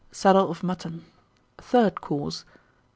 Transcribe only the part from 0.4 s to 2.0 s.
of Mutton. _Third